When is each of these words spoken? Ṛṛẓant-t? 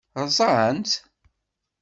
Ṛṛẓant-t? 0.23 0.91